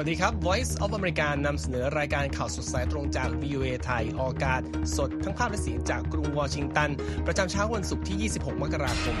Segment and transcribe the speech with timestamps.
[0.00, 4.60] สวัสดีครับ Voice of America นำเสนอรายการข่าวสดสายตรงจาก VOA ไทยออกอากาศ
[4.96, 6.90] สดทั้งภาพและเสียงจากกรุงวอชิงตัน
[7.26, 9.16] ประจำเช้าวันศุกร์ที่ 26 มกราคม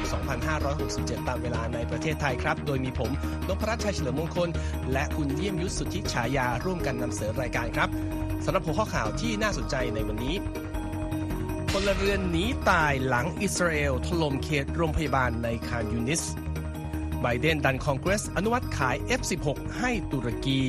[0.62, 3.10] 2567 ตามเวลาในประเทศไทยครับ โดยมีผม
[3.48, 4.48] นพรัชชัยเฉลิมมงคล
[4.92, 7.88] และคุณเยี่ยมยุทธสุทธิฉายาร่วมกันนำเสนอรายการครับ
[8.44, 10.34] สำหรับหัวข้อข่าวที่น่าสนใจในวันนี้
[11.70, 16.22] พลเรือนหนีตายหลังอิสราเอลถล่มเขตโรงพยาบาลในคานยูนิส
[17.20, 20.60] ไบเดนดันคองเกรส อนุมัติขาย F-16 ให้ตุรกี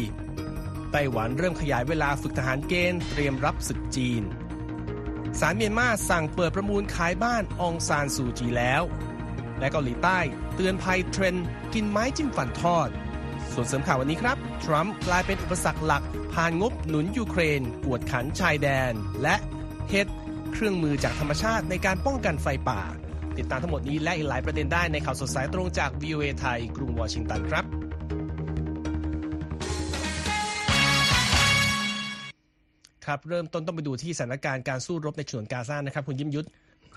[0.91, 4.23] ไต้หวันเริ่มขยายเวลาฝึกทหารเกณฑ์เตรียมรับศึกจีน
[5.39, 8.83] ศาลเมียนมาสั่งเปิดประมูลขายบ้านองซานซูจีแล้ว
[9.59, 10.19] และเกาหลีใต้
[10.55, 12.89] เตือนภัยเทรนด์กินไม้จิ้มฟันทอด
[13.53, 19.35] ส่วนเสริมข่าววันนี้ครับ ทรัมป์กลายเป็นอุปสรรคหลัก ผ่านงบหนุนยูเครน กวดขันชายแดน และ
[19.89, 20.07] เห็ด
[20.53, 22.81] เครื่องมือจากธรรมชาติในการป้องกันไฟป่า
[23.39, 27.65] ติดตามทั้งหมดนี้และอีกหลายประเด็นได้ในข่าวสดสายตรงจาก VOA ไทย กรุงวอชิงตันครับ
[33.05, 36.47] ครับเริ่มต้นต้องไปดูที่สถานการณ์การสู้รบในฉนวนกาซานะครับ คุณยิ้มยุทธ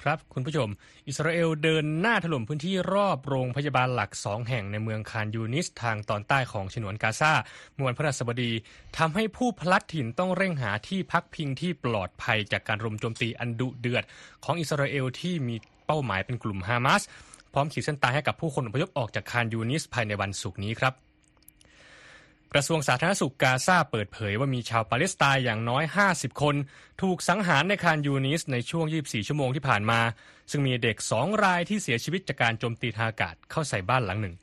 [0.03, 0.69] ครับ คุณผู้ชม
[1.09, 7.33] อิสราเอลเดินหน้าถล่มพื้นที่รอบโรงพยาบาลหลักสองแห่งในเมืองคานยูนิสทางตอนใต้ของฉนวนกาซา
[7.75, 8.53] เมื่อวันพฤหัสบดี
[8.99, 14.05] ทำให้ผู้พลัดถิ่นต้องเร่งหาที่พักพิงที่ปลอดภัยจากการรุมโจมตีอันดุเดือด
[14.45, 15.57] ของอิสราเอลที่มี
[15.87, 17.03] เป้าหมายเป็นกลุ่มฮามาส
[17.53, 20.95] พร้อมขีดเส้นตายให้กับผู้คนอพยพออกจากคานยูนิสภายในวันศุกร์นี้ครับ
[22.53, 26.55] กระทรวงสาธารณสุขกาซาเปิดเผยว่ามีชาวปาเลสไตน์อย่างน้อย 50 คน
[27.03, 30.01] ถูกสังหารในคานยูนิสในช่วง 24 ชั่วโมงที่ผ่านมา
[30.51, 34.35] ซึ่งมีเด็ก 2 รายที่เสียชีวิตจากการโจมตีทางอากาศเข้าใส่บ้านหลังหนึ่ง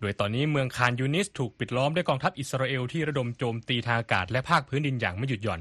[0.00, 5.60] โดยตอนนี้เมืองคานยูนิสถูกปิดล้อมด้วยกองทัพอิสราเอลที่ระดมโจมตีทางอากาศและภาคพื้นดินอย่างไม่หยุดหย่อน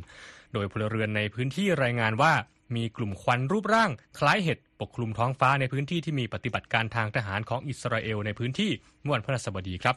[0.53, 2.33] โดยพลเรือนในพื้นที่รายงานว่า
[2.75, 8.71] มีกลุ่มควันรูปร่าง คล้ายเห็ดปกคลุมท้องฟ้าในพื้นที่ที่มีปฏิบัติการทางทหารของอิสราเอลในพื้นที่
[9.03, 9.95] เมื่อวันพฤหัสบดีครับ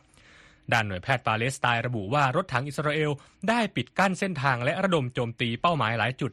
[0.73, 3.11] ด้านหน่วยแพทย์ปาเลสไตน์ระบุว่ารถถังอิสราเอล
[3.49, 6.31] ได้ปิดกั้นเส้นทางและระดมโจมตีเป้าหมายหลายจุด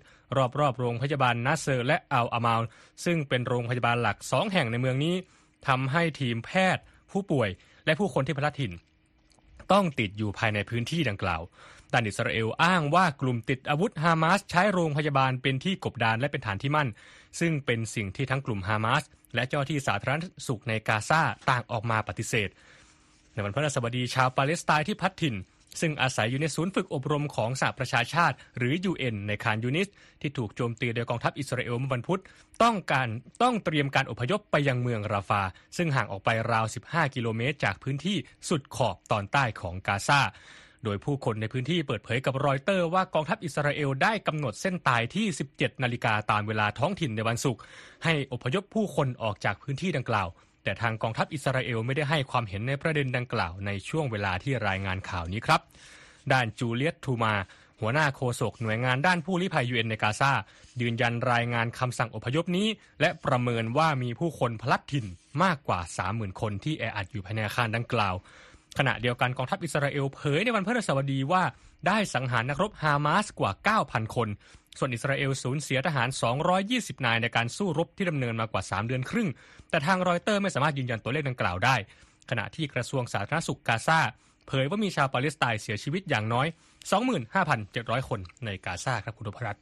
[0.60, 2.62] รอบๆโรงพยาบาลนาเซอร์และอัลอามาล
[3.06, 5.16] ซึ่งเป็นโรงพยาบาลหลักสองแห่งในเมืองนี้
[5.68, 7.50] ทำให้ทีมแพทย์ ผู้ป่วย
[7.86, 8.74] และผู้คนที่พลัดถิ่น
[9.72, 11.42] ต้องติดอยู่ภายในพื้นที่ดังกล่าว
[11.94, 16.90] ด้านอิสราเอลอ้างว่ากลุ่มติดอาวุธฮามาสใช้โรงพยาบาลเป็นที่กบดานและเป็นฐานที่มั่น
[17.40, 19.04] ซึ่งเป็นสิ่งที่ทั้งกลุ่มฮามาส
[19.36, 22.50] และเจ้าที่สาธารณสุขในกาซาต่างออกมาปฏิเสธ
[23.34, 25.36] ในวันพฤหัสบดีชาวปาเลสไตน์ที่พัดถิ่น
[25.82, 29.88] ซึ่งอาศัยอยู่ในศูนย์ฝึกอบรมของสหประชาชาติหรือ UN ในคานยูนิส
[30.22, 32.22] ที่ถูกโจมตีโดยกองทัพอิสราเอลเมื่อวันพุธ
[32.64, 33.08] ต้องการ
[33.42, 35.42] ต้องเตรียมการอพยพไปยังเมืองราฟา
[35.78, 38.18] ซึ่งห่างออกไปราว 15 กิโลเมตรจากพื้นที่
[38.50, 40.22] สุดขอบตอนใต้ของกาซา
[40.84, 47.62] โดยผู้คนในพื้นที่เปิดเผยกับรอยเตอร์ว่ากองทัพอิสราเอลได้กำหนดเส้นตายที่ 17 นาฬิกาตามเวลาท้องถิ่นในวันศุกร์
[48.04, 50.28] ให้อพยพผู้คนออกจากพื้นที่ดังกล่าว
[50.64, 55.62] แต่ทางกองทัพอิสราเอลไม่ได้ให้ความเห็นในประเด็นดังกล่าวในช่วงเวลาที่รายงานข่าวนี้ครับ
[56.32, 57.34] ด้านจูเลียตทูมา
[57.82, 60.32] หัวหน้าโฆษกหน่วยงานด้านผู้ลี้ภัยยูเอ็นในกาซา
[60.82, 62.68] ยืนยันรายงานคำสั่งอพยพนี้
[63.02, 65.06] และประเมินว่ามีผู้คนพลัดถิ่น
[65.44, 65.80] มากกว่า
[66.10, 68.16] 30,000 คนที่แออัดอยู่ภายในอาคารดังกล่าว
[68.78, 71.44] ขณะเดียวกันกองทัพอิสราเอลเผยในวันพฤหัสบดีว่า
[71.88, 73.52] ได้สังหารนักรบฮามาสกว่า
[73.84, 74.30] 9,000 คน
[74.78, 76.10] ส่วนอิสราเอลสูญเสียทหาร
[76.58, 79.30] 220 นายในการสู้รบที่ดำเนินมากว่า 3 เดือนครึ่ง
[79.70, 81.76] แต่ทางรอยเตอร์ไม่สามารถยืนยันตัวเลขดังกล่าวได้
[82.30, 84.00] ขณะที่กระทรวงสาธารณสุขกาซา
[84.48, 86.48] เผยว่ามีชาวปาเลสไตน์เสียชีวิตอย่างน้อย
[87.28, 89.58] 25,700 คนในกาซาครับคุณภรัต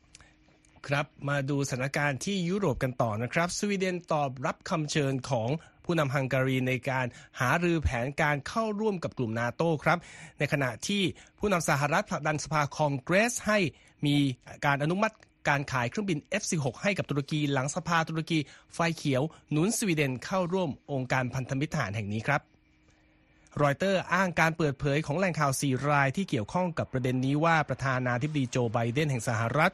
[0.88, 5.50] ครับมาดูสถานการณ์ที่ยุโรปกันต่อนะครับ สวีเดนตอบรับคำเชิญของ
[5.92, 7.06] ผู้นำฮังการีในการ
[7.40, 9.98] หารือแผนการเข้าร่วมกับกลุ่มนาโต้ครับ
[10.40, 11.04] ในขณะที่
[11.40, 13.60] ผู้นำสหรัฐผลักดันสภาคองเกรสให้
[14.06, 14.16] มี
[14.66, 15.16] การอนุมัติ
[15.50, 18.40] การขายเครื่องบิน F-16 ให้กับตุรกีหลังสภาตุรกี
[18.74, 22.42] ไฟเขียวหนุนสวีเดนเข้าร่วมองค์การพันธมิตรทหารแห่งนี้ครับ
[23.62, 29.72] รอยเตอร์อ้างการเปิดเผยของแหล่งข่าวสี่รายที่เกี่ยวข้องกับประเด็นนี้ว่าประธานาธิบดีโจไบเดนแห่งสหรัฐ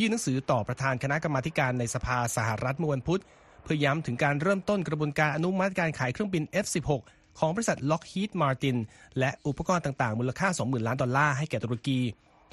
[0.00, 3.22] ยื่นหนังสือต่อประธานคณะกรรมาการในสภาสหรัฐเมื่อวันพุธ
[3.62, 6.90] เพื่อย้ำถึงการเริ่มต้นกระบวนการอนุมัติการขายเครื่องบิน F-16
[7.38, 8.76] ของบริษัท Lockheed Martin
[9.18, 11.98] และอุปกรณ์ต่างๆ มูลค่า 20,000 ล้านดอลลาร์ให้แก่ตุรกี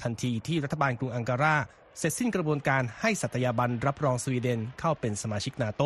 [0.02, 1.56] ทันทีที่รัฐบาลกรุงอังการา
[1.98, 5.82] เสร็จสิ้นกระบวนการให้สัตยาบันรับรองสวีเดนเข้าเป็นสมาชิกนาโต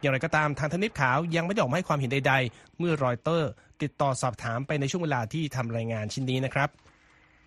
[0.00, 3.50] อย่างไรก็ตามทางทนิปขาวยังไม่ได้ออกมาให้ความเห็นใด ๆ เมื่อรอยเตอร์
[3.82, 6.68] ติดต่อสอบถามไปในช่วงเวลาที่ทำรายงานชิ้นนี้นะครับ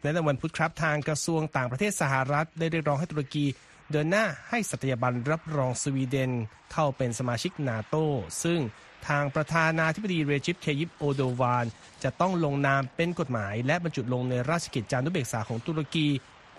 [0.02, 3.46] ในวันพุธครับทางกระทรวงต่างประเทศสหรัฐได้เรียกร้องให้ตุรกี
[3.92, 6.32] เดินหน้าให้สัตยาบันรับรองสวีเดน
[6.72, 7.96] เข้าเป็นสมาชิกนาโต
[8.44, 8.60] ซึ่ง
[9.08, 11.66] ทางประธานาธิบดีเรจิปเคยิป โอโดวาน
[12.04, 16.08] จะต้องลงนามเป็นกฎหมาย และบรรจุลงในราชกิจจานุเบกษาของตุรกี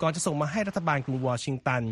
[0.01, 1.83] ก่อนจะส่งมาให้รัฐบาลกรุงวอชิงตัน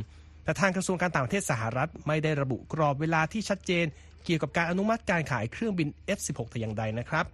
[0.43, 3.85] แต่ทางกระทรวงการต่างประเทศสหรัฐไม่ได้ระบุกรอบเวลาที่ชัดเจน
[4.25, 7.25] เกี่ยวกับการอนุมัติการขายเครื่องบิน F-16 แต่อย่างใดนะครับ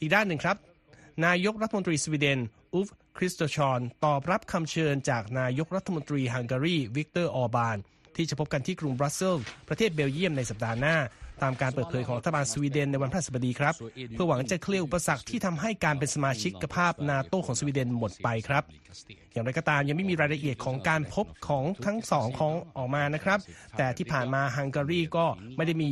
[0.00, 0.56] อีกด้านหนึ่งครับ
[1.26, 2.38] นายกรัฐมนตรีสวีเดน
[2.74, 2.88] อูล์ฟ
[3.18, 7.76] คริสเตอร์สันตอบรับคำเชิญจากนายกรัฐมนตรีฮังการีวิกเตอร์ออบาน
[8.16, 10.96] ที่จะพบกันที่กรุงบรัสเซลส์ประเทศเบลเยียมในสัปดาห์หน้า
[11.42, 13.74] ตามการเปิดเผยของรัฐบาลสวีเดนในวันพฤหัสบดีครับ
[14.10, 18.64] เพื่อหวังจะเคลียร์อุปสรรคที่ทำให้การเป็นสมาชิกภาพนาโตของสวีเดนหมดไปครับ
[19.32, 23.38] อย่างไรก็ตามยังไม่มีรายละเอียดของการพบของทั้งสองของออกมานะครับ
[23.78, 25.26] แต่ที่ผ่านมาฮังการีก็
[25.56, 25.90] ไม่ได้มี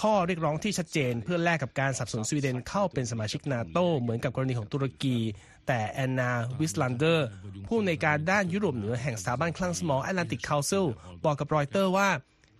[0.00, 5.16] ข้อเรียกร้องที่ชัดเจน เพื่อแลกกับการสนับสนุนสวีเดนเข้าเป็นสมาชิกนาโตเหมือนกับกรณีของตุรกี
[5.66, 6.30] แต่แอนนา
[6.60, 7.28] วิสลันเดอร์
[7.66, 10.86] ผู้อำนวยการด้านยุโรปเหนือแห่งสถาบันคลังสมอง Atlantic Council
[11.24, 12.08] บอกกับรอยเตอร์ว่า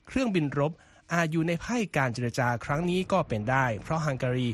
[0.08, 0.73] เครื่องบินรบ
[1.12, 4.49] อาจอยู่ในไพ่การเจรจาครั้งนี้ก็เป็นได้ เพราะฮังการี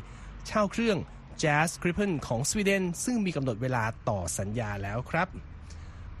[0.47, 0.97] เช่าเครื่อง
[1.43, 5.27] JAS Gripen ของสวีเดน ซึ่งมีกำหนดเวลาต่อสัญญาแล้วครับ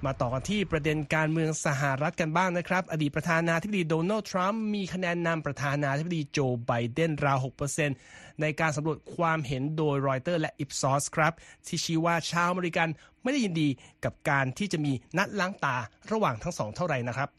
[0.05, 11.33] มาต่อกันที่ประเด็นการเมืองสหรัฐกันบ้างนะครับ อดีตประธานาธิบดีโดนัลด์ทรัมป์มีคะแนนนำประธานาธิบดีโจไบเดนราว 6% ในการสำรวจความเห็นโดยรอยเตอร์และอิปซอสครับ
[11.67, 12.87] ที่ชี้ว่าชาวอเมริกัน
[13.23, 13.69] ไม่ได้ยินดี
[14.03, 15.77] กับการที่จะมีนัดล้างตา
[16.11, 17.29] ระหว่างทั้งสองเท่าไหร่นะครับ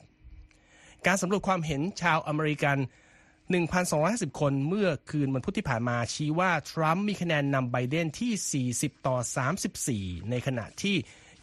[1.07, 2.79] การสำรวจความเห็นชาวอเมริกัน
[3.59, 9.17] 1,250 คนเมื่อคืนวันพุธที่ผ่านมาชี้ว่า ทรัมป์มีคะแนนนำไบเดนที่ 40 ต่อ
[9.75, 10.97] 34 ในขณะที่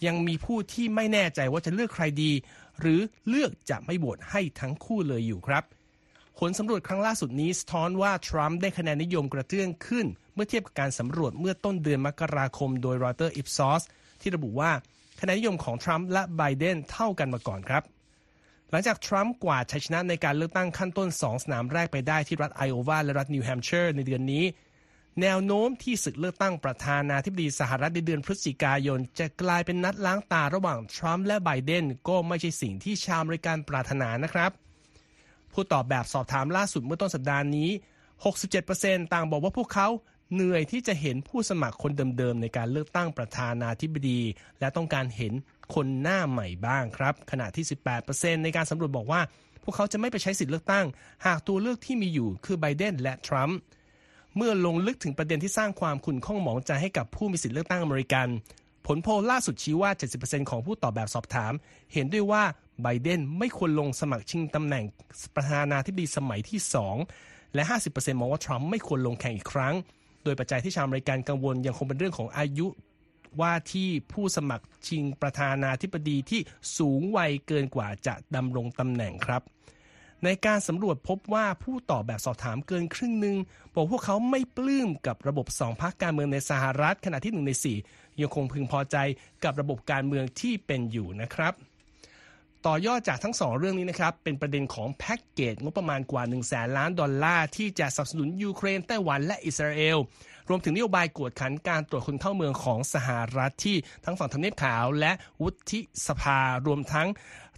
[0.06, 2.32] ยังมีผู้ที่ไม่แน่ใจว่าจะเลือกใครดี
[2.80, 3.00] หรือ
[3.30, 5.64] เลือกจะไม่โหวตให้ทั้งคู่เลยอยู่ครับ
[6.40, 13.84] ผลสำรวจครั้งล่าสุดนี้สะท้อนว่า ทรัมป์ได้คะแนนนิยมกระเตื้องขึ้น เมื่อเทียบกับการสำรวจเมื่อต้นเดือนมกราคมโดยรอยเตอร์อิปซอส
[14.22, 14.72] ที่ระบุว่า
[15.22, 17.84] คะแนนนิยมของทรัมป์และไบเดนเท่ากันมาก่อนครับ
[18.72, 24.44] หลังจากทรัมป์กวาดชัยชนะในการเลือกตั้งขั้นต้น 2 สนามแรกไปได้ที่รัฐไอโอวาและรัฐนิวแฮมป์เชอร์ในเดือนนี้
[25.22, 34.52] แนวโน้มที่ศึกเลือกตั้งประธานาธิบดีสหรัฐในเดือนพฤศจิกายน จะกลายเป็นนัดล้างตาระหว่างทรัมป์และไบเดนก็ไม่ใช่สิ่งที่ชาวอเมริกันปรารถนานะครับ
[35.56, 37.70] ผู้ตอบแบบสอบถามล่าสุดเมื่อต้นสัปดาห์นี้
[38.42, 39.88] 67%ต่างบอกว่าพวกเขา
[40.34, 44.22] เหนื่อยที่จะเห็นผู้สมัครคนเดิมๆ ในการเลือกตั้งประธานาธิบดี
[44.60, 45.34] และต้องการเห็น
[45.74, 47.66] คนหน้าใหม่บ้างครับ ขณะที่
[48.04, 49.22] 18%ในการสำรวจบอกว่า
[49.64, 50.86] พวกเขาจะไม่ไปใช้สิทธิเลือกตั้ง
[51.26, 53.58] หากตัวเลือกที่มีอยู่คือไบเดนและทรัมป์
[54.36, 58.28] เมื่อลงลึกถึงประเด็นที่สร้างความขุ่นข้องหมองใจให้กับผู้มีสิทธิเลือกตั้งอเมริกัน
[58.88, 61.54] ผลโพลล่าสุดชี้ว่า 70%ของผู้ตอบแบบสอบถาม
[61.94, 62.44] เห็นด้วยว่า
[62.82, 64.86] ไบเดนไม่ควรลงสมัครชิงตำแหน่ง
[65.36, 66.60] ประธานาธิบดีสมัยที่
[67.08, 69.76] 2 และ 50%มองว่าทรัมป์ไม่ควรลงแข่งอีกครั้ง
[70.24, 72.68] โดยปัจจัยที่ชาวอเมริกันกังวลยังคงเป็นเรื่องของอายุ
[73.42, 76.42] ว่าที่ผู้สมัครชิงประธานาธิบดีที่
[76.78, 79.42] สูงวัยเกินกว่าจะดำรงตำแหน่งครับ
[80.24, 83.38] ในการสำรวจพบว่าผู้ตอบแบบสอบถามเกินครึ่งหนึ่ง
[83.76, 87.78] บอกพวกเขาไม่ปลื้มกับระบบสองพรรคการเมืองในสหรัฐขณะที่หนึ่งในสี่
[88.22, 88.98] ยังคงพึงพอใจ
[89.44, 91.54] กับระบบการเมืองที่เป็นอยู่นะครับ
[92.66, 99.98] ต่อยอดจากทั้งสองเรื่องนี้นะครับ เป็นประเด็นของแพ็กเกจงบประมาณกว่าหนึ่งแสนล้านดอลลาร์ที่จะสนับสนุนยูเครนไต้หวันและอิสราเอล
[100.50, 107.08] รวมถึงนโยบายกวดขันการตรวจคนเข้าเมืองของสหรัฐที่ทั้งฝั่งทำเนียบขาวและวุฒิสภารวมทั้ง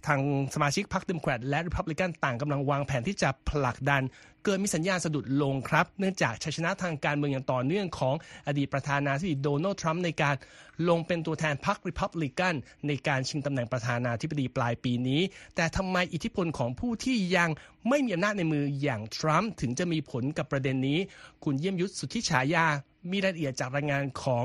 [0.06, 0.20] ทาง
[0.54, 4.02] สมาชิกพรรคเดมแครตและริพับลิกันต่างกำลังวางแผนที่จะผลักดัน
[4.44, 8.14] เกิดมีสัญญาณสะดุดลงครับ เนื่องจากชัยชนะทางการเมืองอย่างต่อเนื่องของ
[8.46, 10.34] อดีตประธานาธิบดีโดนัลด์ทรัมป์ในการ
[10.88, 12.54] ลงเป็นตัวแทนพรรคริพับลิกัน
[12.86, 15.20] ในการชิงตำแหน่งประธานาธิบดีปลายปีนี้
[15.56, 17.50] แต่ทำไมอิทธิพลของผู้ที่ยัง
[17.88, 20.98] ไม่มีอำนาจในมืออย่างทรัมป์ถึงจะมีผลกับประเด็นนี้
[21.44, 22.66] คุณเยี่ยมยุทธสุทธิฉายา
[23.10, 24.44] มีรายละเอียดจากรายงานของ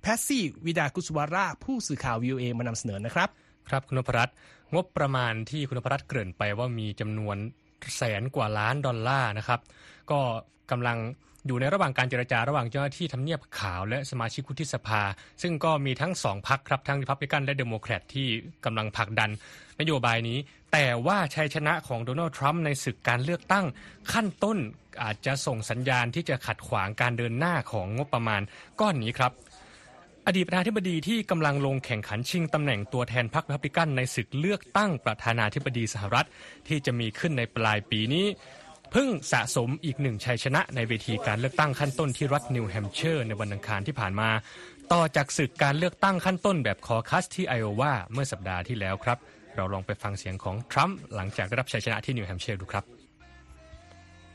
[0.00, 3.28] แพทซี วิดากุสวาราผู้สื่อข่าว VOA มานำเสนอนะครับ
[3.68, 4.34] ครับคุณนพรัตน์
[4.74, 7.36] งบประมาณที่คุณพรัตน์เกริ่นไปว่ามีจำนวน
[7.96, 9.60] แสนกว่าล้านดอลลาร์นะครับ
[10.10, 10.20] ก็
[10.70, 10.98] กำลัง
[11.46, 15.02] อยู่ในระหว่างการเจรจาระหว่างเจ้าหน้าที่ทำเนียบขาวและสมาชิกวุฒิสภา
[15.42, 18.28] ซึ่งก็มีทั้งสองพรรคครับทั้งรีพับลิกันและเดโมแครตที่
[18.64, 19.30] กำลังผลักดัน
[19.80, 20.38] นโยบายนี้
[20.72, 23.66] แต่ว่าชัยชนะของโดนัลด์ทรัมป์ในศึกการเลือกตั้ง
[24.12, 24.58] ขั้นต้น
[25.02, 28.42] อาจจะส่งสัญญาณที่จะขัดขวางการเดินหน้าของงบประมาณ
[28.80, 29.32] ก้อนนี้ครับ
[30.30, 36.26] อดีตประธานาธิบดีที่กำลังลงแข่งขันชิงตำแหน่งตัวแทนพรรครีพับลิกันในศึกเลือกตั้งประธานาธิบดีสหรัฐ
[36.68, 38.26] ที่จะมีขึ้นในปลายปีนี้
[38.90, 44.30] เพิ่งสะสมอีกหนึ่งชัยชนะในเวทีการเลือกตั้งขั้นต้นที่รัฐนิวแฮมป์เชอร์ในวันอังคารที่ผ่านมา
[44.92, 49.18] ต่อจากศึกการเลือกตั้งขั้นต้นแบบคอคัสที่ไอโอวาเมื่อสัปดาห์ที่แล้วครับ
[49.56, 52.86] เราลองไปฟังเสียงของทรัมป์หลังจากได้รับชัยชนะที่นิวแฮมป์เชอร์ดูครับ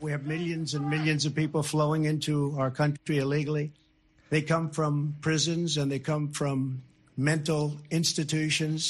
[0.03, 3.67] We have millions and millions of people flowing into our country illegally.
[4.33, 6.57] They come from prisons and they come from
[7.29, 7.63] mental
[7.99, 8.81] institutions.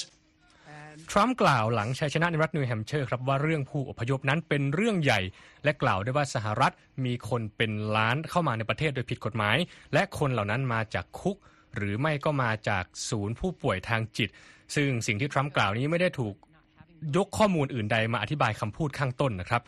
[1.11, 5.21] ทรัมป์กล่าวหลังชัยชนะในรัฐนิวแฮมป์เชอร์ครับว่าเรื่องผู้อพยพนั้นเป็นเรื่องใหญ่
[5.63, 6.73] และกล่าวได้ว่าสหรัฐ
[7.05, 9.57] มีคนเป็นล้านเข้ามาในประเทศโดยผิดกฎหมาย
[9.93, 11.37] และคนเหล่านั้นมาจากคุก
[11.75, 14.29] หรือไม่ก็มาจากศูนย์ผู้ป่วยทางจิต
[14.75, 16.35] ซึ่งสิ่งที่ทรัมป์กล่าวนี้ไม่ได้ถูก
[17.17, 19.61] ยกข้อมูลอื่นใดมาอธิบายคำพูดข้างต้นนะครับ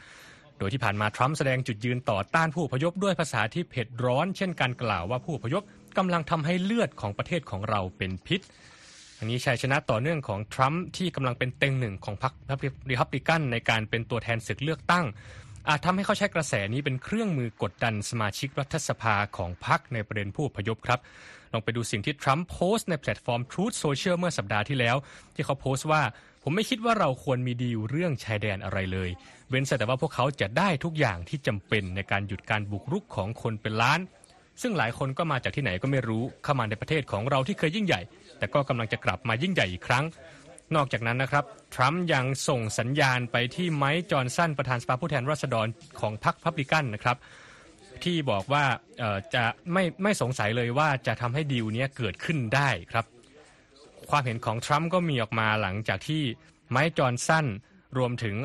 [0.60, 5.64] โดยที่ผ่านมาทรัมป์แสดงจุดยืนต่อต้านผู้พยพด้วยภาษาที่เผ็ดร้อน เช่นการกล่าวว่าผู้พยพ
[5.98, 8.42] กำลังทำให้เลือดของประเทศของเราเป็นพิษ
[9.20, 12.34] อันนี้ชัยชนะต่อเนื่องของทรัมป์ที่กำลังเป็นเต็งหนึ่งของพรรค
[12.90, 15.06] รีพับลิกันในการเป็นตัวแทนศึกเลือกตั้ง
[15.70, 21.00] อาจทำให้เขาใช้กระแสนี้เป็นเครื่องมือกดดันสมาชิกรัฐสภาของพรรคในประเด็นผู้พยพครับ
[21.54, 24.96] ลองไปดูสิ่งที่ทรัมป์โพสต์ในแพลตฟอร์ม Truth Social เมื่อสัปดาห์ที่แล้ว
[25.36, 26.02] ที่เขาโพสต์ว่า
[26.50, 29.10] ผมไม่คิดว่าเราควรมีดีลเรื่องชายแดนอะไรเลย
[29.50, 34.00] เว้นแต่ว่าพวกเขาจะได้ทุกอย่างที่จำเป็นในการหยุดการบุกรุกของคนเป็นล้าน
[34.62, 38.02] ซึ่งหลายคนก็มาจากที่ไหนก็ไม่รู้เข้ามาในประเทศของเราที่เคยยิ่งใหญ่
[38.38, 40.06] แต่ก็กำลังจะกลับมายิ่งใหญ่อีกครั้ง
[40.76, 41.44] นอกจากนั้นนะครับ
[41.76, 45.68] ทรัมป์ยังส่งสัญญาณไปที่ไมค์จอห์นสันประธานสภาผู้แทนราษฎร
[46.00, 47.18] ของพรรครีพับลิกันนะครับ
[48.04, 48.64] ที่บอกว่า
[49.36, 53.06] จะไม่ไม่สงสัยเลยว่าจะทำให้ดีลนี้เกิดขึ้นได้ครับ
[54.10, 56.24] ความเห็นของทรัมป์ก็มีออกมาหลังจากที่
[56.72, 57.46] ไมค์จอห์นสัน
[57.98, 58.36] รวมถึง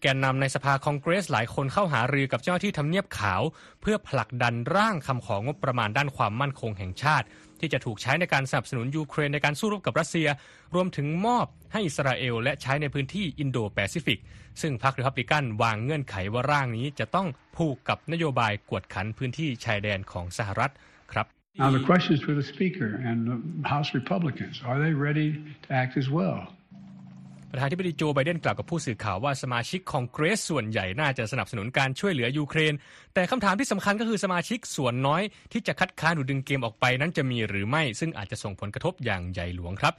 [0.00, 3.42] แกนนำในสภาคองเกรสหลายคนเข้าหารือกับเจ้าหน้าที่ทำเนียบขาว
[3.80, 7.26] เพื่อผลักดันร่างคำของงบประมาณด้านความมั่นคงแห่งชาติ
[7.60, 10.28] ที่จะถูกใช้ในการสนับสนุนยูเครนในการสู้รบกับรัสเซีย
[10.74, 14.20] รวมถึงมอบให้อิสราเอล และใช้ในพื้นที่อินโดแปซิฟิก
[14.60, 20.72] ซึ่งพรรครีพับลิกันวางเงื่อนไขว่าร่างนี้จะต้องผูกกับนโยบายกวดขันพื้นที่ชายแดนของสหรัฐ
[21.12, 23.18] ครับ Now the question is for the Speaker and
[23.62, 24.60] the House Republicans.
[24.66, 25.28] Are they ready
[25.64, 26.38] to act as well?
[27.52, 32.74] ประธานธิบดีโจไบเดนกล่าวกับผู้สื่อข่าวว่าสมาชิกคองเกรสส่วนใหญ่น่าจะสนับสนุนการช่วยเหลือยูเครน
[33.14, 39.94] แต่คำถามที่สำคัญก็คือสมาชิกส่วนน้อยที่จะคัดค้านหรือดึงเกมออกไปนั้นจะมีหรือไม่ ซึ่งอาจจะส่งผลกระทบอย่างใหญ่หลวงครับ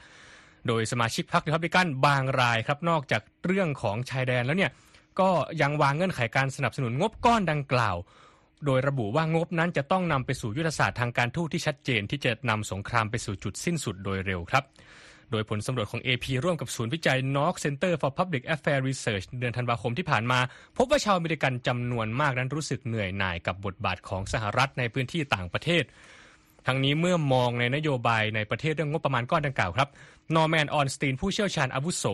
[0.67, 4.71] โดยสมาชิกพรรครีพับลิกันบางรายครับนอกจากเรื่องของชายแดนแล้วเนี่ย
[5.19, 5.29] ก็
[5.61, 7.95] ยังวางเงื่อนไขการสนับสนุนงบก้อนดังกล่าว
[8.65, 14.63] โดยระบุว่างบนั้นจะต้องนำไปสู่ยุทธศาสตร์ทางการทูตที่ชัดเจน ที่จะนำสงครามไปสู่จุดสิ้นสุดโดยเร็วครับ
[15.31, 20.39] โดยผลสำรวจของ AP ร่วมกับศูนย์วิจัย Knox Center for Public Affairs Research เดือนธันวาคมที่ผ่านมา
[20.77, 25.83] พบว่าชาวอเมริกันจำนวนมากนั้นรู้สึกเหนื่อยหน่ายกับบทบาทของสหรัฐในพื้นที่ต่างประเทศ
[26.67, 29.89] ทั้งนี้เมื่อมองในนโยบายในประเทศเรื่องงบประมาณก้อนดังกล่าวครับ
[30.35, 32.05] นอร์แมน ออนสตีน ผู้เชี่ยวชาญอาวุโส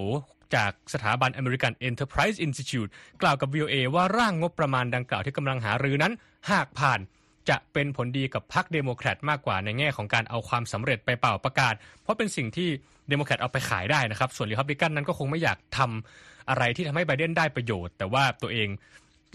[0.55, 2.89] จากสถาบัน American Enterprise Institute
[3.21, 6.13] กล่าวกับ VOA ว่าร่างงบประมาณดังกล่าวที่กำลังหารือนั้น
[6.51, 6.99] หากผ่าน
[7.49, 12.69] จะเป็นผลดีกับพรรคเดโมแครตมากกว่าในแง่ของการเอาความสำเร็จไปป่าวประกาศ เพราะเป็นสิ่งที่
[13.09, 18.69] เดโมแครตเอาไปขายได้นะครับ ส่วนรีพับลิกันนั้นก็คงไม่อยากทำอะไรที่ทำให้ไบเดนได้ประโยชน์ แต่ว่าตัวเอง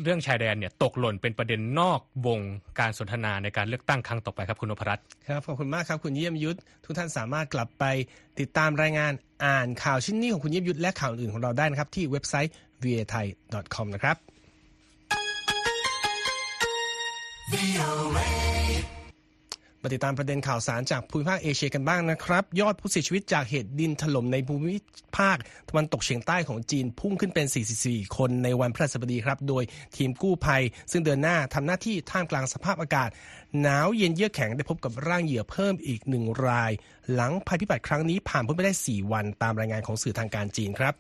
[0.03, 2.41] เรื่องชายแดนเนี่ยตกหล่นเป็นประเด็นนอกวง
[2.81, 7.85] การสนทนาในการเลือกตั้งครั้งต่อไปครับคุณนพรัตน์ครับขอบคุณมากครับคุณเยี่ยมยุทธทุกท่านสามารถกลับไป
[8.41, 9.13] ติดตามรายงาน
[9.45, 12.53] อ่านข่าวชิ้นนี้ของคุณเยี่ยมยุทธและข่าวอื่นของเราได้นะครับที่เว็บไซต์
[12.85, 13.27] v a t h a i
[13.75, 14.17] c o m นะครับ
[19.83, 24.77] มาติดตามประเด็นข่าวสารจากภูมิภาคเอเชียกันบ้างนะครับ ยอดผู้เสียชีวิตจากเหตุดินถล่มในภูมิ
[25.17, 25.39] ภาค
[25.69, 27.47] ตะวันตกเฉียงใต้ของจีนพุ่งขึ้นเป็น
[27.81, 29.65] 44 คนในวันพฤหัสบดีครับ โดย
[29.97, 33.09] ทีมกู้ภัย ซึ่งเดินหน้าทำหน้าที่ท่ามกลางสภาพอากาศ
[33.61, 36.73] หนาวเย็นเยือกแข็งได้พบกับร่างเหยื่อเพิ่มอีกหนึ่งราย
[37.13, 40.95] หลังภัยพิบัติครั้งนี้ผ่านพ้นไปได้ 4 วันตามรายงานของสื่อทางการจีนครับ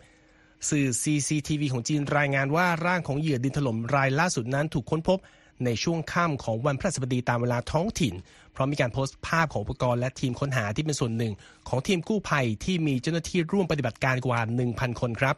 [0.70, 5.18] สื่อ CCTV ของจีนรายงานว่าร่างของเหยื่อดินถล่มรายล่าสุดนั้นถูกค้นพบ
[5.64, 8.14] ในช่วงค่ำของวันพฤหัสบดีตามเวลาท้องถิ่น
[8.52, 11.32] เพราะมีการโพสต์ภาพของอุปกรณ์และทีมค้นหาที่เป็นส่วนหนึ่ง
[11.68, 15.36] ของทีมกู้ภัยที่มีเจ้าหน้าที่ร่วมปฏิบัติการกว่า 1,000 คนครับ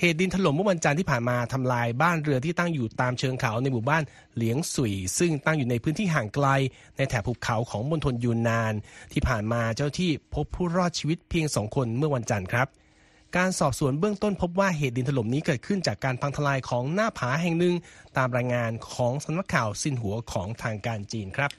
[0.00, 4.02] เหตุดินถล่มเมื่อวันจันทร์ที่ผ่านมาทำลายบ้านเรือที่ตั้งอยู่ตามเชิงเขาในหมู่บ้าน
[4.34, 6.46] เหลียงสุย ซึ่งตั้งอยู่ในพื้นที่ห่างไกล
[6.96, 8.74] ในแถบภูเขาของมณฑลยูนนาน
[9.12, 12.66] ที่ผ่านมาเจ้าที่พบผู้รอดชีวิตเพียงสองคนเมื่อวันจันทร์ครับ
[13.36, 17.74] การสอบสวนเบื้องต้นพบว่าเหตุดินถล่มนี้เกิดขึ้นจากการพังทลายของหน้าผาแห่งหนึ่ง
[18.16, 21.50] ตามรายงานของสำนักข่าวซินหัวของทางการจีนครับ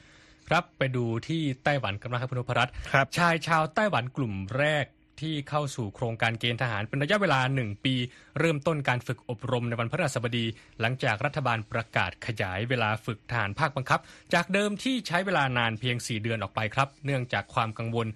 [0.50, 4.86] ครับไปดูที่ไต้หวันกันนะครับคุณพรัตน์ครับชายชาวไต้หวันกลุ่มแรก
[5.22, 7.96] ที่เข้าสู่โครงการเกณฑ์ทหารเป็นระยะเวลา 1 ปี
[8.40, 10.46] เริ่มต้นการฝึกอบรมในวันพฤหัสบดี
[10.80, 14.00] หลังจากรัฐบาลประกาศขยายเวลาฝึกทหารภาคบังคับ
[14.34, 18.08] จากเดิมที่ใช้เวลานานเพียง 4 เดือนออกไปครับ เนื่องจากความกังวล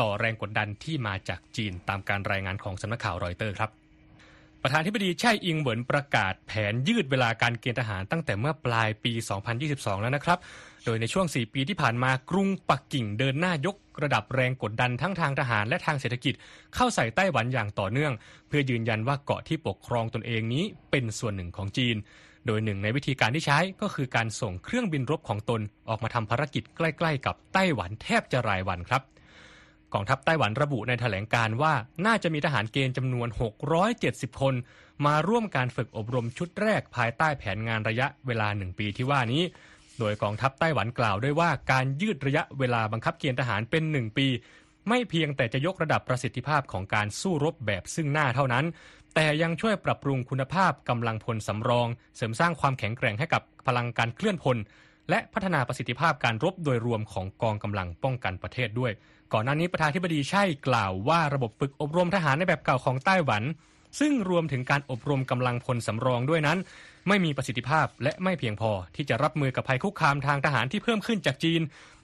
[0.00, 3.70] ต่อแรงกดดันที่มาจากจีนตามการรายงานของสำนักข่าวรอยเตอร์ครับ
[4.62, 9.12] ประธานธิบดีไช่อิงเหวินประกาศแผนยืดเวลาการเกณฑ์ทหารตั้งแต่เมื่อปลายปี
[9.58, 10.38] 2022 แล้วนะครับ
[10.84, 16.34] โดยในช่วง 4 ปีที่ผ่านมากรุงปักกิ่งเดินหน้ายกระดับแรงกดดันทั้งทางทหารและทางเศรษฐกิจ
[16.74, 18.12] เข้าใส่ไต้หวันอย่างต่อเนื่อง
[18.48, 21.96] เพื่อยืนยันว่าเกาะที่ปกครองตนเองนี้เป็นส่วนหนึ่งของจีน
[22.46, 29.02] โดยหนึ่งในวิธีการที่ใช้ก็คือการส่งเครื่องบินรบของตนออกมาทำภารกิจใกล้ ๆ กับไต้หวันแทบจะรายวันครับ
[29.94, 31.74] กองทัพไต้หวันระบุในแถลงการว่า
[32.06, 33.28] น่าจะมีทหารเกณฑ์จำนวน
[33.84, 34.54] 670 คน
[35.06, 39.42] มาร่วมการฝึกอบรมชุดแรกภายใต้แผนงานระยะเวลาหนึ่งปีที่ว่านี้
[39.98, 44.26] โดยกองทัพไต้หวันกล่าวด้วยว่าการยืดระยะเวลาบังคับเกณฑ์ทหารเป็นหนึ่งปี
[44.88, 48.64] ไม่เพียงแต่จะยกระดับประสิทธิภาพของการสู้รบแบบซึ่งหน้าเท่านั้น
[49.14, 54.56] แต่ยังช่วยปรับปรุงคุณภาพกำลังพลสำรอง เสริมสร้างความแข็งแกร่งให้กับพลังการเคลื่อนพล
[55.10, 58.92] และพัฒนาประสิทธิภาพการรบโดยรวมของกองกำลังป้องกันประเทศด้วย
[59.32, 63.42] ก่อนหน้านี้ประธานธิบดีใช่กล่าวว่าระบบฝึกอบรมทหารในแบบเก่าของไต้หวัน
[64.00, 66.58] ซึ่งรวมถึงการอบรมกำลังพลสำรองด้วยนั้น
[67.08, 71.60] ไม่มีประสิทธิภาพและไม่เพียงพอที่จะรับมือกับภัยคุกคามทางทหารที่เพิ่มขึ้นจากจีน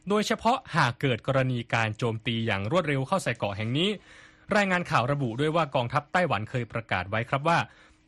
[0.09, 3.90] โดยเฉพาะหากเกิดกรณีการโจมตีอย่างรวดเร็วเข้าใส่เกาะแห่งนี้
[4.57, 7.59] รายงานข่าวระบุด้วยว่ากองทัพไต้หวันเคยประกาศไว้ครับว่า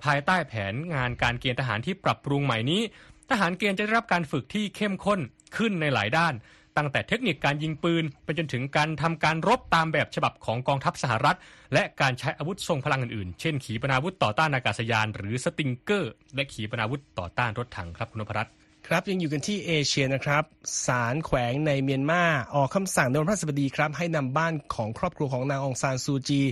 [0.05, 2.83] ภายใต้แผนงานการเกณฑ์ทหารที่ปรับปรุงใหม่นี้
[3.31, 5.21] ทหารเกณฑ์จะได้รับการฝึกที่เข้มข้น
[5.57, 6.35] ขึ้นในหลายด้าน
[6.77, 11.37] ตั้งแต่เทคนิคการยิงปืนไปจนถึงการทำการรบตามแบบฉบับของกองทัพสหรัฐ
[11.75, 18.53] และการใช้อาวุธทรงพลังอื่นๆ เช่น ขีปนาวุธต่อต้านอากาศยาน หรือสติงเกอร์ และขีปนาวุธต่อต้านรถถังครับคุณนพรัตน์
[18.87, 20.45] ครับยังอยู่กันที่เอเชียนะครับ
[20.87, 22.23] ศาลแขวงในเมียนมา
[22.55, 26.43] ออกคำสั่งในวันพฤหัสบดีครับให้นำบ้านของครอบครัวของนางองซานซูจี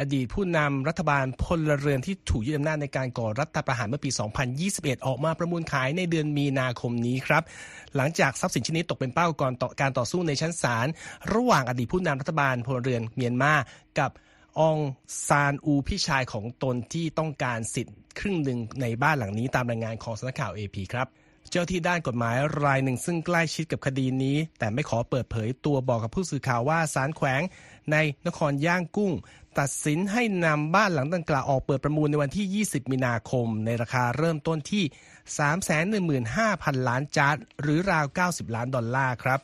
[0.00, 4.10] อดีตผู้นำรัฐบาลพลเรือนที่ถูกยึดอำนาจในการก่อรัฐประหารเมื่อปี
[4.58, 7.42] 2021 ออกมาประมูลขายในเดือนมีนาคมนี้ครับ
[7.96, 10.86] หลังจากทรัพย์สินชิ้นนี้ตกเป็นเป้าก่อนต่อการต่อสู้ในชั้นศาล
[11.34, 13.54] ระหว่างอดีตผู้นำรัฐบาลพลเรือนเมียนมา
[13.98, 14.10] กับ
[14.60, 14.78] อง
[15.26, 21.08] ซานอูพี่ชายของตนที่ต้องการสิทธิ์ครึ่งหนึ่งในบ้านหลังนี้ตามรายงานของสำนักข่าว AP ครับ
[21.50, 27.42] เจ้าหน้าที่ด้านกฎหมายรายหนึ่งซึ่งใกล้ชิดกับคดีนี้ แต่ไม่ขอเปิดเผยตัวบอกกับผู้สื่อข่าวว่าศาลแขวง
[27.92, 29.12] ในนครย่างกุ้ง
[29.58, 34.84] ตัดสินให้นำบ้านหลังดังกล่าวออกเปิดประมูลในวันที่ 20 มีนาคม ในราคาเริ่มต้นที่
[36.24, 39.40] 315,000 ล้านจ๊าตหรือราว 90 ล้านดอลลาร์ครับ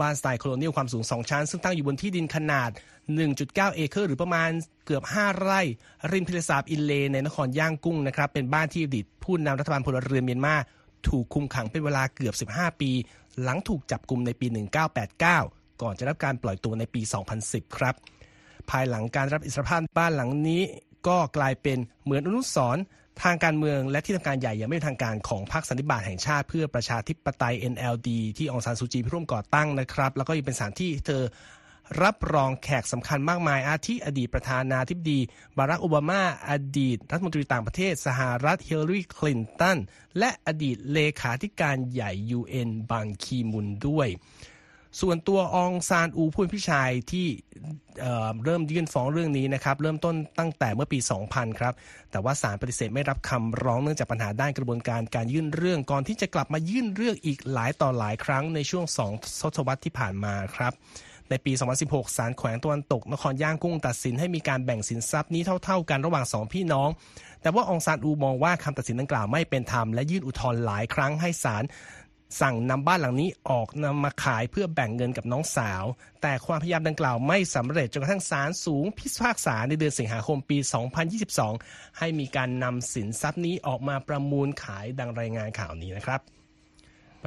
[0.00, 2.70] บ้านสไตล์โคโลเนียลความสูง 2 ชั้น ซึ่งตั้งอยู่บนที่ดินขนาด
[3.22, 4.50] 1.9 เอเคอร์ หรือประมาณ
[4.86, 5.60] เกือบ 5 ไร่
[6.12, 10.54] ริมทะเลสาบอินเลในนครย่างกุ้งนะครับเป็นบ้านที่อดีตผู้นำรัฐบาลพลเรือนเมียนมา
[11.08, 12.90] ถูกคุมขังเป็นเวลาเกือบ 15 ปี
[13.42, 14.46] หลังถูกจับกลุ่มในปี
[15.14, 17.00] 1989 ก่อนจะรับการปล่อยตัวในปี
[17.38, 17.94] 2010 ครับ
[18.70, 20.62] ภายหลังการรับอิสรภาพบ้านหลังนี้
[21.08, 22.82] ก็กลายเป็นเหมือนอนุสรณ์
[23.22, 31.22] ทางการเมืองและที่ทำการใหญ่ย่างไม่เป็นทางการของพรรคสันนิบาตแห่งชาติเพื่อประชาธิปไตย NLD ที่องซานซูจีร่วมก่อตั้งนะครับ แล้วก็ยังเป็นสถานที่เธอ
[32.02, 35.20] รับรองแขกสำคัญมากมาย อาทิอดีตประธานาธิบดี
[35.56, 39.78] บารักโอบามา อดีต รัฐมนตรีต่างประเทศ สหรัฐเฮเลอรีคลินตัน
[40.18, 44.08] และอดีตเลขาธิการใหญ่ UN บังคีมุนด้วย
[45.00, 47.26] ส่วนตัวองซานอูผู้นพี่ชายที่
[48.44, 51.74] เริ่มยื่นฟ้องเรื่องนี้นะครับเริ่มต้นตั้งแต่เมื่อปี 2000 ครับ
[52.10, 60.72] แต่ว่าศาลปฏิเสธไม่รับคำร้องเนื่องจากปัญหาด้านกระบวนการการยื่นเรื่องก่อนที่จะกลับมายื่นเรื่องอีกหลายต่อหลายครั้งในช่วงสองทศวรรษที่ผ่านมาครับ
[61.30, 61.52] ในปี
[61.84, 66.88] 2016 ศาลแขวงตะวันตก นครย่างกุ้งตัดสินให้มีการแบ่งสินทรัพย์นี้เท่า ๆ กันระหว่างสองพี่น้อง
[67.42, 71.64] แต่ว่าองซานอูมองว่าคำตัดสินดังกล่าวไม่เป็นธรรมและยื่นอุทธรณ์หลายครั้งให้ศาล
[72.40, 75.84] สั่งนำบ้านหลังนี้ออกนำมาขายเพื่อแบ่งเงินกับน้องสาว
[76.22, 80.58] แต่ความพยายามดังกล่าวไม่สำเร็จจนกระทั่งศาลสูงพิพากษาในเดือนสิงหาคมปี
[81.28, 86.35] 2022 ให้มีการนำสินทรัพย์นี้ออกมาประมูลขายดังรายงานข่าวนี้นะครับ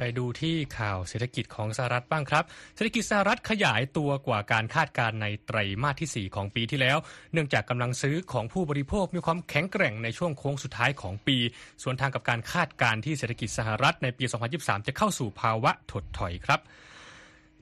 [0.02, 2.44] ไปดูที่ข่าวเศรษฐกิจของสหรัฐบ้างครับ
[2.76, 6.98] เศรษฐกิจสหรัฐขยายตัวกว่าการคาดการณ์ในไตรมาสที่ 4 ของปีที่แล้ว
[7.32, 11.36] เนื่องจากกำลังซื้อของผู้บริโภคมีความแข็งแกร่งในช่วงโค้งสุดท้ายของปี
[11.82, 14.24] ส่วนทางกับการคาดการณ์ที่เศรษฐกิจสหรัฐในปี
[14.56, 16.60] 2023 จะเข้าสู่ภาวะถดถอยครับ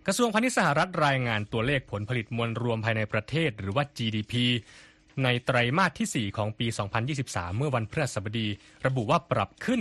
[0.07, 4.35] กระทรวงพาณิชย์สหรัฐรายงานตัวเลขผลผลิตมวลรวมภายในประเทศหรือว่า GDP
[5.25, 6.67] ในไตรมาสที่ 4 ของปี
[7.13, 8.49] 2023 เมื่อวันพฤหัสบดี
[8.87, 9.81] ระบุว่าปรับขึ้น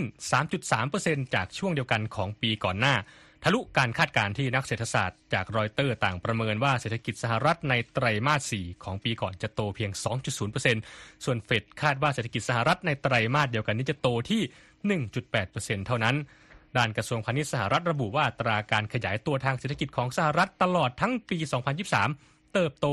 [0.66, 2.94] 3.3%จากช่วงเดียวกันของปีก่อนหน้า
[3.44, 9.90] ทะลุการคาดการณ์ที่นักเศรษฐศาสตร์จากรอยเตอร์ต่างประเมินว่าเศรษฐกิจสหรัฐในไตรมาส 4 ของปีก่อนจะโตเพียง
[10.58, 14.42] 2.0%ส่วนเฟดคาดว่าเศรษฐกิจสหรัฐในไตรมาสเดียวกันนี้จะโตที่
[15.04, 16.16] 1.8%เท่านั้น
[16.76, 21.38] ด้านกระทรวงพาณิชย์สหรัฐระบุว่าตราการขยายตัวทางเศรษฐกิจของสหรัฐตลอดทั้งปี
[21.92, 22.86] 2023 เติบโต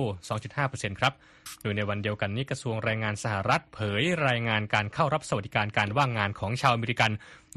[0.48, 1.14] 2.5%ครับ
[1.62, 7.12] โดยในวันเดียวกันนี้กระทรวงแรงงานสหรัฐเผยรายงานการเข้ารับสวัสดิการการว่างงานของชาวอเมริกัน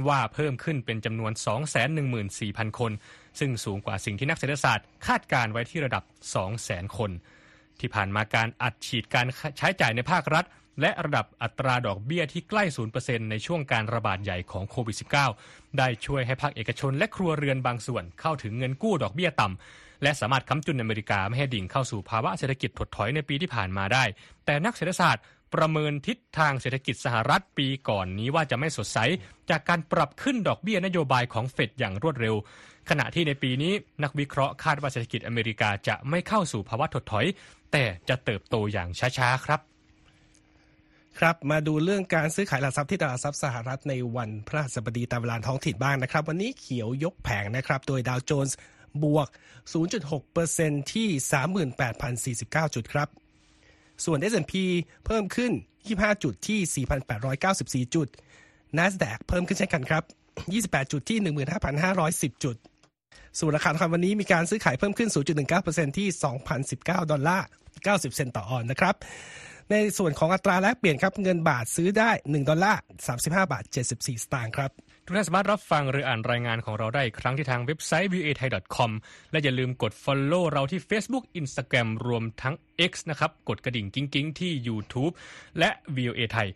[0.08, 1.32] ว่าเพิ่มขึ้นเป็นจำนวน
[2.06, 2.92] 214,000 คน
[3.38, 6.04] ซึ่งสูงกว่าสิ่งที่นักเศรษฐศาสตร์คาดการไว้ที่ระดับ
[6.50, 7.10] 200,000 คน
[7.80, 9.26] ที่ผ่านมาการอัดฉีดการ
[9.58, 10.44] ใช้จ่ายในภาครัฐ
[10.80, 12.64] และระดับอัตราดอกเบี้ยที่ใกล้
[12.96, 14.96] 0%ในช่วงการระบาดใหญ่ของโควิด
[15.36, 24.04] -19 ได้ช่วยให้ภาคเอกชนและครัวเรือนบางส่วนเข้าถึงเงินกู้ดอกเบี้ยต่ำ และสามารถค้ำจุนอเมริกาไม่ให้ดิ่งเข้าสู่ภาวะเศรษฐกิจถดถอยในปีที่ผ่านมาได้
[24.44, 28.98] แต่นักเศรษฐศาสตร์ประเมินทิศทางเศรษฐกิจสหรัฐปีก่อนนี้ว่าจะไม่สดใส
[29.50, 32.34] จากการปรับขึ้นดอกเบี้ยนโยบายของเฟดอย่างรวดเร็ว
[32.90, 37.26] ขณะที่ในปีนี้นักวิเคราะห์คาดว่าเศรษฐกิจอเมริกาจะไม่เข้าสู่ภาวะถดถอย
[37.72, 39.60] แต่จะเติบโตอย่างช้าๆครับ
[41.18, 48.56] ครับมาดูเรื่องการซื้อขายหลักทรัพย์ที่ตลาดทรัพย์สหรัฐในวันพฤหัสบดีตามเวลาท้องถิ่นบ้างนะครับ วันนี้เขียวยกแผงนะครับ โดยดาวโจนส์
[49.04, 49.28] บวก
[50.10, 51.08] 0.6%ที่
[52.34, 53.08] 38,049 จุดครับ
[54.04, 54.54] ส่วน S&P
[55.06, 55.52] เพิ่มขึ้น
[55.86, 56.86] 25 จุดที่
[57.88, 58.08] 4,894 จุด
[58.78, 60.04] NASDAQ เพิ่มขึ้นเช่นกันครับ
[60.48, 61.18] 28 จุดที่
[61.80, 62.56] 15,510 จุด
[63.38, 65.10] ส่วนราคาทองคำวันนี้มีการซื้อขายเพิ่มขึ้น
[65.54, 66.08] 0.19%ที่
[66.60, 67.46] 2,019 ดอลลาร์
[67.84, 68.94] 90 เซนต์ต่อออนนะครับ
[69.70, 74.70] ในส่วนของอัตราแลกเปลี่ยนครับ เงินบาทซื้อได้ 1 ดอลลาร์ 35 บาท 74 สตางค์ครับ
[75.08, 78.90] ทุกท่านสามารถรับฟังหรืออ่านรายงานของเราได้อีกครั้งที่ทางเว็บไซต์ voa thai com
[79.32, 82.54] และอย่าลืมกด follow เราที่ Facebook Instagram รวมทั้ง
[82.90, 85.12] X นะครับ กดกระดิ่งกิ้งๆ ที่ YouTube
[85.58, 86.48] และ voa thai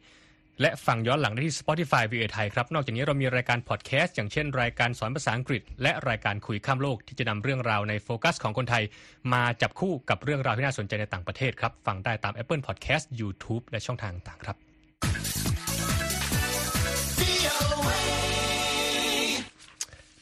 [0.60, 8.84] และฟังย้อนหลังได้ที่ Spotify VOA ไทยครับ นอกจากนี้เรามีรายการพอดแคสต์อย่างเช่นรายการสอนภาษาอังกฤษ และรายการคุยข้ามโลกที่จะนำเรื่องราวในโฟกัสของคนไทย
[9.32, 14.56] มาจับคู่กับเรื่องราวที่น่าสนใจในต่างประเทศครับ ฟังได้ตาม Apple Podcast YouTube และช่องทางต่างครับ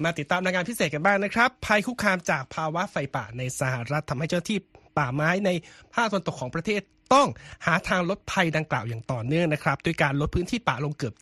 [0.05, 4.59] มาติดตามรายงานพิเศษกันบ้างนะครับภัยคุกคามจากภาวะไฟป่าในสหรัฐทำให้เจ้าที่
[4.99, 5.51] ป่าไม้ใน
[5.95, 6.83] ภาคตะวันตกของประเทศ
[7.15, 7.29] ต้อง
[7.67, 11.15] หาทางลดภัยดังกล่าวอย่างต่อเนื่องนะครับด้วยการลดพื้นที่ป่าลงเกือบ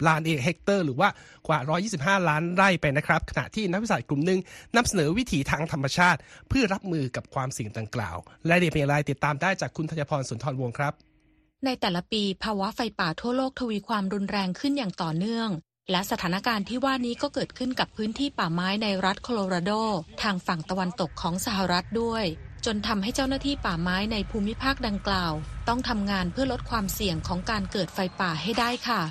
[0.00, 1.08] 20 ล้านเฮกเตอร์ หรือว่า
[1.48, 1.58] กว่า
[2.18, 4.40] 125 ล้านไร่ไปนะครับ ขณะที่นักวิจัยกลุ่มหนึ่ง
[4.76, 10.92] นำเสนอวิถีทางธรรมชาติ เพื่อรับมือกับความเสี่ยงดังกล่าว และเรียเป็นอะไรติดตามได้จากคุณธัญพรสุนทรวงศ์ครับ
[11.64, 15.48] ในแต่ละปีภาวะไฟป่าทั่วโลกทวีความรุนแรงขึ้นอย่างต่อเนื่อง
[15.90, 19.72] และสถานการณ์ที่ว่านี้ก็เกิดขึ้นกับพื้นที่ป่าไม้ในรัฐโคโลราโด
[20.22, 22.24] ทางฝั่งตะวันตกของสหรัฐด้วย
[22.66, 25.32] จนทำให้เจ้าหน้าที่ป่าไม้ในภูมิภาคดังกล่าว
[25.68, 29.02] ต้องทำงานเพื่อลดความเสี่ยงของการเกิดไฟป่าให้ได้ค่ะ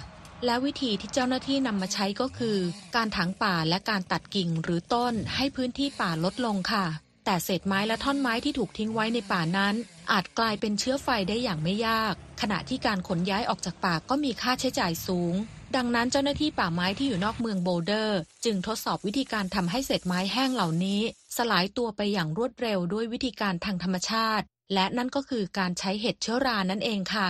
[0.46, 2.58] และวิธีที่เจ้าหน้าที่นำมาใช้ก็คือ
[2.96, 6.86] การถางป่าและการตัดกิ่งหรือต้นให้พื้นที่ป่าลดลงค่ะ
[7.26, 9.76] แต่เศษไม้และท่อนไม้ที่ถูกทิ้งไว้ในป่านั้น
[10.12, 15.34] อาจกลายเป็นเชื้อไฟได้อย่างไม่ยาก ขณะที่การขนย้ายออกจากป่าก็มีค่าใช้จ่ายสูง
[15.76, 21.02] ดังนั้นเจ้าหน้าที่ป่าไม้ที่อยู่นอกเมืองโบลเดอร์ จึงทดสอบวิธีการทำให้เศษไม้แห้งเหล่านี้
[21.38, 27.30] สลายตัวไปอย่างรวดเร็วด้วยวิธีการทางธรรมชาติ และนั่นก็คือการใช้เห็ดเชื้อรานั่นเองค่ะ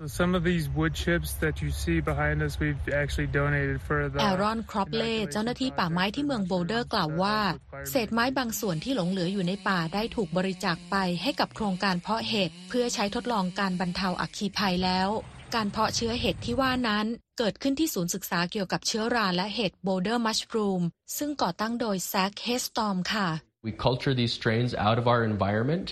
[0.00, 3.98] So some of these wood chips that you see behind us, we've actually donated for
[4.12, 4.18] the.
[4.20, 7.38] แอรอนครอปเล่เจ้าหน้าที่ป่าไม้ที่เมืองโบลเดอร์กล่าวว่า
[7.90, 15.08] เศษไม้บางส่วนที่หลงเหลืออยู่ในป่าได้ถูกบริจาคไปให้กับโครงการเพาะเห็ดเพื่อใช้ทดลองการบรรเทาอัคคีภัยแล้ว
[15.54, 17.06] การเพาะเชื้อเห็ดที่ว่านั้น
[17.44, 20.82] เกิดขึ้นที่ศูนย์ศึกษาเกี่ยวกับเชื้อราและเห็ดโบลเดอร์มัชรูม
[21.18, 23.28] ซึ่งก่อตั้งโดยแซคเฮสตอมค่ะ
[23.66, 25.88] We culture these strains out of our environment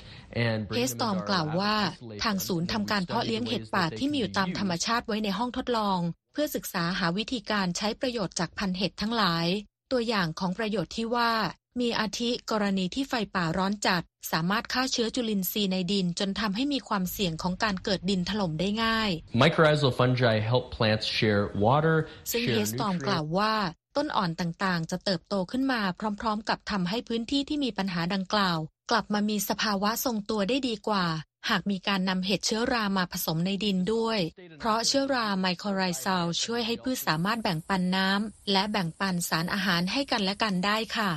[0.49, 5.99] and bring them into our lab installation เฮสตอมกล่าวว่า ทางศูนย์ทำการเพาะเลี้ยงเห็ดป่าที่มีอยู่ตามธรรมชาติไว้ในห้องทดลอง
[6.33, 9.47] เพื่อศึกษาหาวิธีการใช้ประโยชน์จากพันธุ์เห็ดทั้งหลาย
[9.93, 11.33] ตัวอย่างของประโยชน์ที่ว่า
[11.79, 14.03] มีอาทิกรณีที่ไฟป่าร้อนจัด
[14.33, 21.97] สามารถฆ่าเชื้อจุลินทรีย์ในดิน จนทำให้มีความเสี่ยงของการเกิดดินถล่มได้ง่าย Mycorrhizal fungi help plants share water,
[22.31, 23.07] ซึ่ง share เฮสตอม nutrients.
[23.07, 23.55] กล่าวว่า
[23.97, 25.81] ต้นอ่อนต่างๆ จะเติบโตขึ้นมา
[26.21, 28.59] พร้อม ๆ กับทำให้พื้นที่ที่มีปัญหาดังกล่าว
[28.91, 31.07] กลับมามีสภาวะทรงตัวได้ดีกว่า
[31.51, 34.19] หากมีการนำเห็ดเชื้อรามาผสมในดินด้วย
[34.59, 41.11] เพราะเชื้อราไมโครไรซัลช่วยให้พืชสามารถแบ่งปันน้ำและแบ่งปันสารอาหารให้กันและกันได้ค่ะ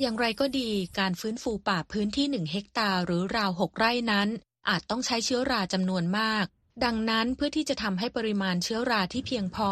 [0.00, 4.28] อย่างไรก็ดีการฟื้นฟูป่าพื้นที่หนึ่งเฮกตาร์หรือราวหกไร่นั้น
[4.68, 6.46] อาจต้องใช้เชื้อราจำนวนมาก
[6.84, 9.70] ดังนั้นเพื่อที่จะทำให้ปริมาณเชื้อราที่เพียงพอ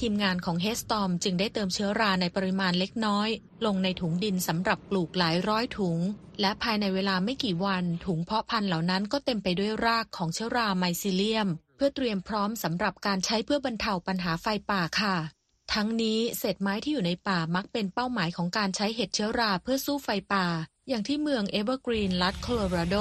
[0.00, 3.28] ทีมงานของเฮสตอมจึงได้เติมเชื้อราในปริมาณเล็กน้อย
[3.66, 5.98] ลงในถุงดินสำหรับปลูกหลายร้อยถุง
[6.40, 15.16] และภายในเวลาไม่กี่วัน ถุงเพาะพันธุ์เหล่านั้นก็เต็มไปด้วยรากของเชื้อราไมซิเลียม เพื่อเตรียมพร้อมสำหรับการใช้เพื่อบรรเทาปัญหาไฟป่าค่ะ
[15.74, 20.46] ทั้งนี้เศษไม้ที่อยู่ในป่ามักเป็นเป้าหมายของการใช้เห็ดเชื้อราเพื่อสู้ไฟป่า
[20.88, 22.96] อย่างที่เมืองเอเวอร์กรีนรัฐโคโลราโด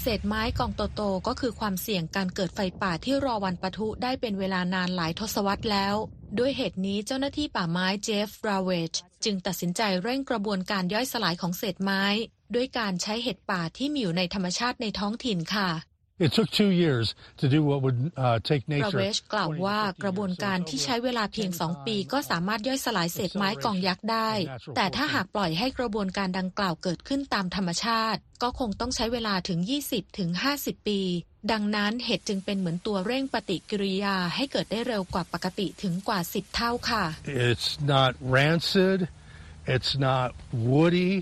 [0.00, 5.94] เศษไม้กองโตๆก็คือความเสี่ยงการเกิดไฟป่าที่รอวันปะทุได้เป็นเวลานานหลายทศวรรษแล้ว
[6.38, 8.92] ด้วยเหตุนี้เจ้าหน้าที่ป่าไม้เจฟราเวจ
[9.24, 12.04] จึงตัดสินใจเร่งกระบวนการย่อยสลายของเศษไม้
[12.54, 15.70] ด้วยการใช้เห็ดป่าที่มีอยู่ในธรรมชาติในท้องถิ่นค่ะ
[16.24, 17.06] It took two years
[17.40, 18.98] to do what would uh, take รา nature.
[19.00, 20.66] เวชกล่าวว่า20 to 50กระบวนการ years.
[20.66, 24.30] So ที่ it's ใช้เวลาเพียง over 2ปีก็สามารถย่อยสลายเศษไม้กองยักษ์ได้
[24.76, 30.30] แต่ถ้าหากปล่อยให้กระบวนการดังกล่าวเกิดขึ้นตามธรรมชาติ ก็คงต้องใช้เวลาถึง 20ถึง
[30.60, 31.00] 50 ปี
[31.52, 37.04] ดังนั้นเห็ดจึงเป็นเหมือนตัวเร่งปฏิกิริยาให้เกิดได้เร็วกว่าปกติถึงกว่า 10 เท่าค่ะ
[37.48, 38.98] It's not rancid.
[39.74, 40.28] It's not
[40.70, 41.12] woody.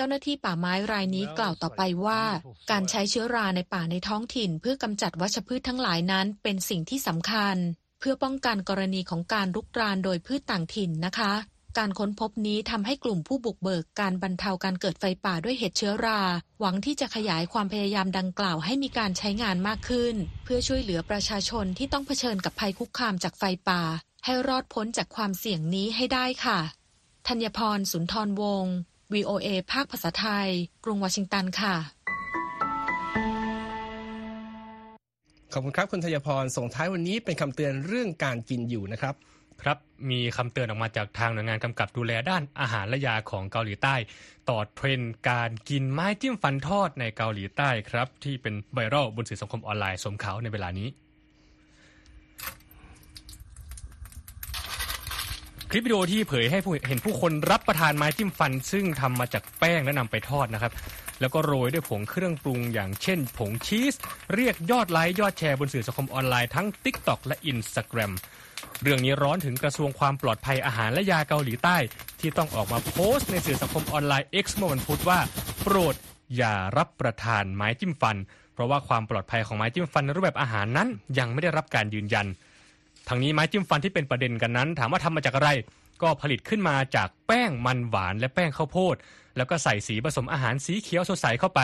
[0.00, 2.22] เจ้าหน้าที่ป่าไม้รายนี้กล่าวต่อไปว่า
[2.70, 7.56] การใช้เชื้อราในป่าในท้องถิ่น เพื่อกำจัดวัชพืชทั้งหลายนั้นเป็นสิ่งที่สำคัญ
[8.00, 11.32] เพื่อป้องกันกรณีของการรุกรานโดยพืชต่างถิ่นนะคะ
[11.78, 16.20] การค้นพบนี้ทำให้กลุ่มผู้บุกเบิกการบรรเทาการเกิดไฟป่าด้วยเห็ดเชื้อรา
[16.60, 23.82] หวังที่จะขยายความพยายามดังกล่าวให้มีการใช้งานมากขึ้น เพื่อช่วยเหลือประชาชนที่ต้องเผชิญกับภัยคุกคามจากไฟป่า
[24.24, 26.60] ให้รอดพ้นจากความเสี่ยงนี้ให้ได้ค่ะ
[27.28, 28.76] ธัญพรสุนทรวงศ์
[29.14, 30.48] VOA ภาคภาษาไทย
[30.84, 31.74] กรุงวอชิงตันค่ะ
[35.52, 39.14] ขอบคุณครับคุณธัญพร ส่งท้ายวันนี้เป็นคำเตือนเรื่องการกินอยู่นะครับ
[39.62, 39.78] ครับ
[40.10, 43.94] มีคำเตือนออกมาจากทางหน่วยงานกำกับดูแลด้านอาหารและยาของเกาหลีใต้
[44.50, 50.88] ต่อเทรนด์การกินไม้จิ้มฟันทอดในเกาหลีใต้ครับ ที่เป็นไวรัลบนสื่อสังคมออนไลน์สมเขาในเวลานี้
[55.70, 60.72] คลิปวิดีโอที่เผยให้ผู้เห็นผู้คนรับประทานไม้จิ้มฟัน ซึ่งทำมาจากแป้งและนำไปทอดนะครับ
[61.20, 63.94] แล้วก็โรยด้วยผงเครื่องปรุงอย่างเช่น ผงชีส
[64.34, 68.12] เรียกยอดไลค์ยอดแชร์บนสื่อสังคมออนไลน์ทั้ง TikTok และ Instagram
[68.82, 71.76] เรื่องนี้ร้อนถึงกระทรวงความปลอดภัยอาหารและยาเกาหลีใต้
[72.20, 75.18] ที่ต้องออกมาโพสต์ในสื่อสังคมออนไลน์ X เมื่อวันพุธว่า
[75.62, 75.94] โปรด
[76.36, 78.16] อย่ารับประทานไม้จิ้มฟัน
[78.54, 82.28] เพราะว่าความปลอดภัยของไม้จิ้มฟันในรูปแบบอาหารนั้นยังไม่ได้รับการยืนยัน
[83.08, 85.50] ทางนี้ไม้จิ้มฟันที่เป็นประเด็นกันนั้น ถามว่าทำมาจากอะไร
[86.02, 88.96] ก็ผลิตขึ้นมาจากแป้งมันหวานและแป้งข้าวโพด
[89.36, 91.60] แล้วก็ใส่สีผสมอาหารสีเขียวสดใสเข้าไป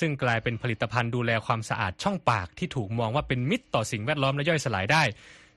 [0.00, 5.02] ซึ่งกลายเป็นผลิตภัณฑ์ดูแลความสะอาดช่องปากที่ถูกมองว่าเป็นมิตรต่อสิ่งแวดล้อมและย่อยสลายได้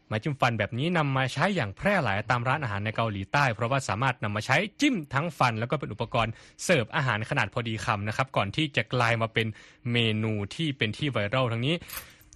[0.08, 9.48] ไม้จิ้มฟันแบบนี้นำมาใช้อย่างแพร่หลายตามร้านอาหารในเกาหลีใต้ เพราะว่าสามารถนำมาใช้จิ้มทั้งฟัน แล้วก็เป็นอุปกรณ์เสิร์ฟอาหารขนาดพอดีคำนะครับก่อนที่จะกลายมาเป็น
[9.92, 11.76] เมนูที่เป็นที่ไวรัลทั้งนี้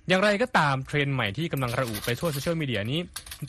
[0.07, 2.99] อย่างไรก็ตามเทรนด์ใหม่ที่กำลังระอุไปทั่วโซเชียลมีเดียนี้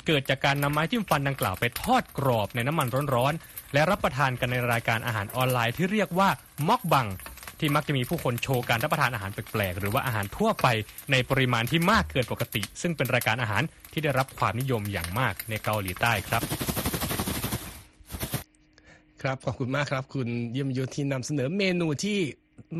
[0.06, 6.28] เกิดจากการนำไม้จิ้มฟันดังกล่าวไปทอดกรอบในน้ำมันร้อนๆ และรับประทานกันในรายการอาหารออนไลน์ที่เรียกว่า
[6.68, 7.06] ม็อกบัง
[7.60, 10.66] ที่มักจะมีผู้คนโชว์การรับประทานอาหารแปลกๆ หรือว่าอาหารทั่วไป
[11.12, 13.62] ในปริมาณที่มากเกินปกติ ซึ่งเป็นรายการอาหาร
[13.92, 16.42] ที่ได้รับความนิยมอย่างมากในเกาหลีใต้ครับ
[19.22, 22.18] ครับขอบคุณมากครับ คุณเยี่ยมยุทธที่นำเสนอเมนูที่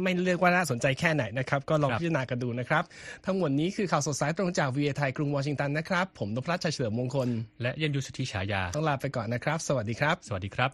[0.03, 2.85] ไม่เรียกว่าน่าสนใจแค่ไหนนะครับ ก็ลองครับพิจารณากันดูนะครับ
[3.27, 7.29] ทั้งหมดนี้คือข่าวสดสายตรงจากวีไทยกรุงวอชิงตันนะครับ ผมนพรัชชัยเฉลิมมงคล
[7.63, 10.71] และเยันยุทธสุทธิฉายา ต้องลาไปก่อนนะครับ สวัสดีครับ สวัสดีครับ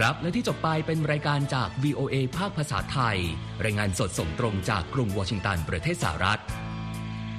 [0.00, 3.16] ครับและที่จบไปเป็นรายการจาก VOA ภาคภาษาไทย
[3.64, 6.40] รายงานสดส่งตรงจากกรุงวอชิงตันประเทศสหรัฐ